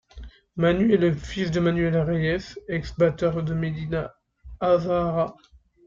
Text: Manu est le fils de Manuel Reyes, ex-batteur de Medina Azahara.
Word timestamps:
Manu 0.55 0.93
est 0.93 0.97
le 0.97 1.13
fils 1.13 1.51
de 1.51 1.59
Manuel 1.59 1.95
Reyes, 1.95 2.55
ex-batteur 2.67 3.43
de 3.43 3.53
Medina 3.53 4.15
Azahara. 4.59 5.35